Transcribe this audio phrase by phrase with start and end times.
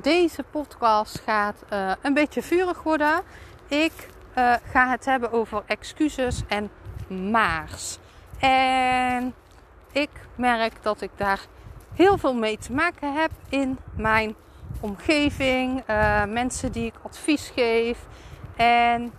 [0.00, 3.22] Deze podcast gaat uh, een beetje vurig worden.
[3.68, 3.92] Ik
[4.38, 6.70] uh, ga het hebben over excuses en
[7.30, 7.98] maars.
[8.38, 9.34] En
[9.90, 11.40] ik merk dat ik daar
[11.94, 14.34] heel veel mee te maken heb in mijn
[14.80, 17.98] omgeving, uh, mensen die ik advies geef.
[18.56, 19.12] En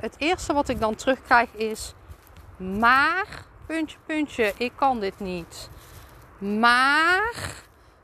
[0.00, 1.94] het eerste wat ik dan terugkrijg is:
[2.56, 5.70] maar, puntje, puntje, ik kan dit niet.
[6.38, 7.54] Maar,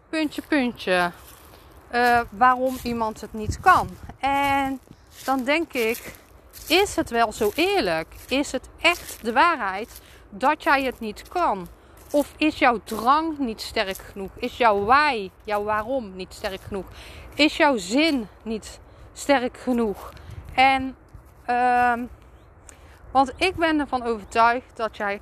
[0.09, 1.11] puntje, puntje
[1.94, 3.89] uh, waarom iemand het niet kan.
[4.19, 4.81] En
[5.25, 6.14] dan denk ik,
[6.69, 8.14] is het wel zo eerlijk?
[8.28, 11.69] Is het echt de waarheid dat jij het niet kan?
[12.11, 14.30] Of is jouw drang niet sterk genoeg?
[14.34, 16.86] Is jouw why, jouw waarom niet sterk genoeg?
[17.34, 18.80] Is jouw zin niet
[19.12, 20.12] sterk genoeg?
[20.55, 20.97] En,
[21.47, 21.92] uh,
[23.11, 25.20] want ik ben ervan overtuigd dat jij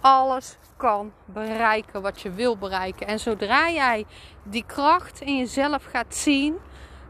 [0.00, 3.06] alles kan bereiken wat je wil bereiken.
[3.06, 4.06] En zodra jij
[4.42, 6.56] die kracht in jezelf gaat zien,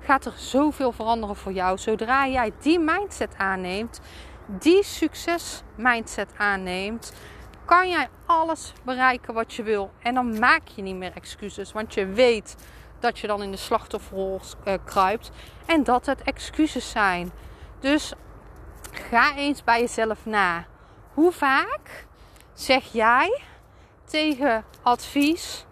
[0.00, 1.78] gaat er zoveel veranderen voor jou.
[1.78, 4.00] Zodra jij die mindset aanneemt,
[4.46, 7.12] die succes mindset aanneemt,
[7.64, 9.90] kan jij alles bereiken wat je wil.
[10.02, 12.56] En dan maak je niet meer excuses, want je weet
[13.00, 15.30] dat je dan in de slachtofferrol uh, kruipt
[15.66, 17.32] en dat het excuses zijn.
[17.80, 18.12] Dus
[18.92, 20.66] ga eens bij jezelf na.
[21.14, 22.06] Hoe vaak
[22.58, 23.40] zeg jij
[24.04, 25.64] tegen advies.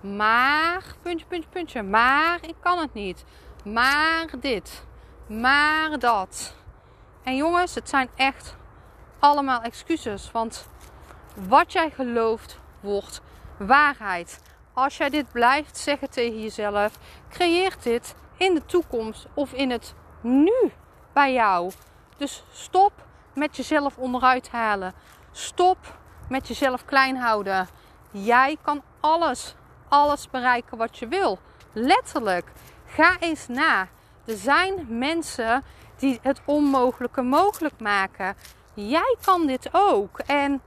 [0.00, 1.82] Maar, puntje, puntje, puntje.
[1.82, 3.24] Maar ik kan het niet.
[3.64, 4.84] Maar dit.
[5.26, 6.54] Maar dat.
[7.22, 8.56] En jongens, het zijn echt
[9.18, 10.30] allemaal excuses.
[10.32, 10.68] Want
[11.48, 13.20] wat jij gelooft wordt
[13.58, 14.40] waarheid.
[14.72, 16.98] Als jij dit blijft zeggen tegen jezelf,
[17.30, 20.72] creëert dit in de toekomst of in het nu
[21.12, 21.70] bij jou.
[22.16, 22.92] Dus stop
[23.34, 24.94] met jezelf onderuit halen.
[25.32, 25.76] Stop
[26.28, 27.68] met jezelf klein houden.
[28.10, 29.54] Jij kan alles,
[29.88, 31.38] alles bereiken wat je wil.
[31.72, 32.46] Letterlijk.
[32.86, 33.88] Ga eens na.
[34.24, 35.64] Er zijn mensen
[35.96, 38.36] die het onmogelijke mogelijk maken.
[38.74, 40.18] Jij kan dit ook.
[40.18, 40.62] En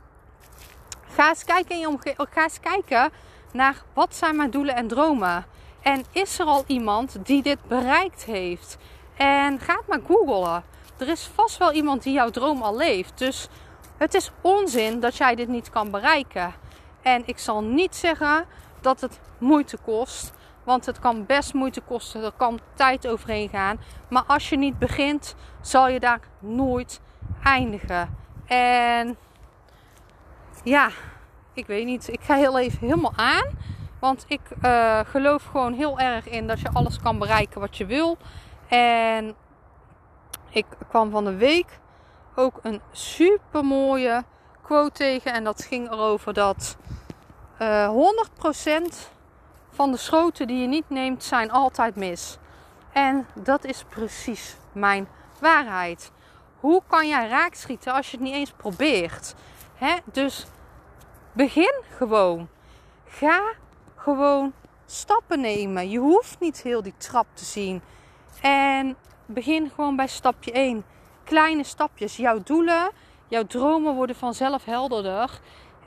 [1.15, 2.27] ga eens kijken in je.
[2.29, 3.11] Ga eens kijken
[3.51, 5.45] naar wat zijn mijn doelen en dromen.
[5.81, 8.77] En is er al iemand die dit bereikt heeft?
[9.17, 10.63] En ga het maar googlen.
[10.97, 13.17] Er is vast wel iemand die jouw droom al leeft.
[13.17, 13.47] Dus
[13.99, 16.53] het is onzin dat jij dit niet kan bereiken.
[17.01, 18.45] En ik zal niet zeggen
[18.81, 20.33] dat het moeite kost.
[20.63, 22.23] Want het kan best moeite kosten.
[22.23, 23.79] Er kan tijd overheen gaan.
[24.09, 27.01] Maar als je niet begint, zal je daar nooit
[27.43, 28.17] eindigen.
[28.45, 29.17] En
[30.63, 30.89] ja,
[31.53, 32.07] ik weet niet.
[32.11, 33.47] Ik ga heel even helemaal aan.
[33.99, 37.85] Want ik uh, geloof gewoon heel erg in dat je alles kan bereiken wat je
[37.85, 38.17] wil.
[38.67, 39.35] En
[40.49, 41.79] ik kwam van de week
[42.39, 44.23] ook een super mooie
[44.61, 45.33] quote tegen.
[45.33, 46.77] En dat ging erover dat
[47.61, 48.95] uh, eh, 100%
[49.69, 52.37] van de schoten die je niet neemt zijn altijd mis.
[52.93, 55.07] En dat is precies mijn
[55.39, 56.11] waarheid.
[56.59, 59.35] Hoe kan jij raakschieten als je het niet eens probeert?
[59.75, 59.95] Hè?
[60.05, 60.45] Dus
[61.31, 62.49] begin gewoon.
[63.05, 63.53] Ga
[63.95, 64.53] gewoon
[64.85, 65.89] stappen nemen.
[65.89, 67.81] Je hoeft niet heel die trap te zien.
[68.41, 68.95] En
[69.25, 70.83] begin gewoon bij stapje 1
[71.29, 72.17] kleine stapjes.
[72.17, 72.91] Jouw doelen,
[73.27, 75.39] jouw dromen worden vanzelf helderder.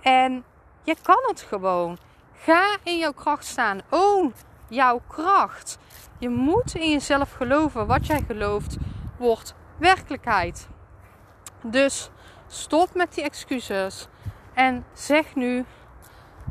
[0.03, 0.45] En
[0.83, 1.99] je kan het gewoon.
[2.35, 3.81] Ga in jouw kracht staan.
[3.91, 4.35] Own
[4.69, 5.79] jouw kracht.
[6.19, 7.87] Je moet in jezelf geloven.
[7.87, 8.77] Wat jij gelooft
[9.19, 10.69] wordt werkelijkheid.
[11.63, 12.11] Dus
[12.47, 14.09] stop met die excuses.
[14.55, 15.65] En zeg nu: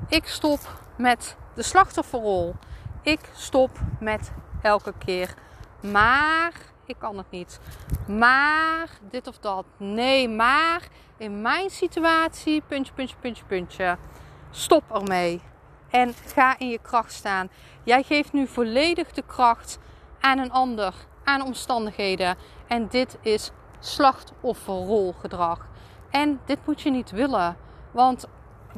[0.07, 0.59] ik stop
[0.97, 2.55] met de slachtofferrol.
[3.01, 5.33] Ik stop met elke keer.
[5.81, 7.59] Maar ik kan het niet.
[8.07, 9.65] Maar dit of dat.
[9.77, 13.97] Nee, maar in mijn situatie, puntje, puntje, puntje, puntje.
[14.51, 15.41] Stop ermee.
[15.89, 17.49] En ga in je kracht staan.
[17.83, 19.79] Jij geeft nu volledig de kracht
[20.19, 20.93] aan een ander,
[21.23, 22.35] aan omstandigheden.
[22.67, 25.67] En dit is slachtofferrolgedrag.
[26.09, 27.57] En dit moet je niet willen.
[27.91, 28.27] Want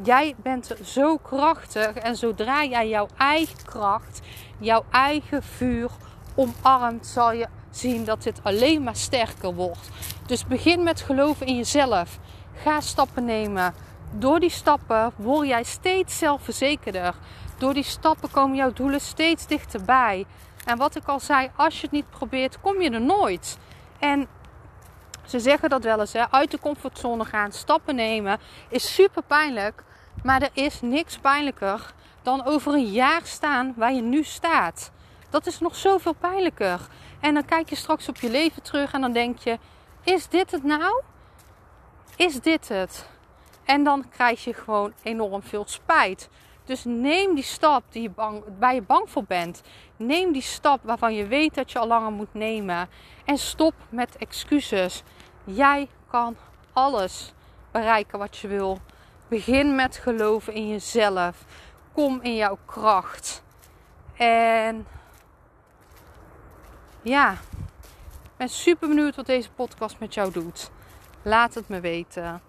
[0.03, 1.93] jij bent zo krachtig.
[1.93, 4.21] En zodra jij jouw eigen kracht,
[4.59, 5.89] jouw eigen vuur
[6.35, 9.89] omarmt, zal je zien dat dit alleen maar sterker wordt.
[10.25, 12.19] Dus begin met geloven in jezelf.
[12.55, 13.73] Ga stappen nemen.
[14.11, 17.15] Door die stappen word jij steeds zelfverzekerder.
[17.57, 20.25] Door die stappen komen jouw doelen steeds dichterbij.
[20.65, 23.57] En wat ik al zei, als je het niet probeert, kom je er nooit.
[23.99, 24.27] En
[25.25, 28.39] ze zeggen dat wel eens, hè, uit de comfortzone gaan, stappen nemen,
[28.69, 29.83] is super pijnlijk.
[30.23, 34.91] Maar er is niks pijnlijker dan over een jaar staan waar je nu staat.
[35.33, 36.79] Dat is nog zoveel pijnlijker.
[37.19, 39.57] En dan kijk je straks op je leven terug en dan denk je:
[40.03, 41.01] is dit het nou?
[42.15, 43.09] Is dit het?
[43.63, 46.29] En dan krijg je gewoon enorm veel spijt.
[46.65, 49.61] Dus neem die stap die je bang, waar je bang voor bent.
[49.97, 52.89] Neem die stap waarvan je weet dat je al langer moet nemen.
[53.25, 55.03] En stop met excuses.
[55.43, 56.35] Jij kan
[56.73, 57.33] alles
[57.71, 58.79] bereiken wat je wil.
[59.27, 61.45] Begin met geloven in jezelf.
[61.93, 63.43] Kom in jouw kracht.
[64.17, 64.87] En
[67.03, 67.31] ja,
[68.23, 70.71] ik ben super benieuwd wat deze podcast met jou doet.
[71.21, 72.41] Laat het me weten.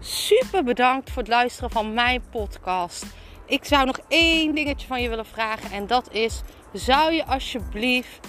[0.00, 3.06] Super bedankt voor het luisteren van mijn podcast.
[3.46, 8.28] Ik zou nog één dingetje van je willen vragen en dat is: zou je alsjeblieft